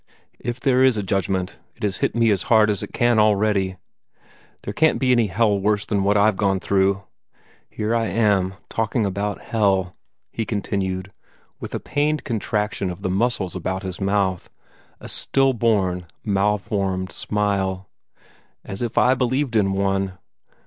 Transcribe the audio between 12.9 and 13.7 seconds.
the muscles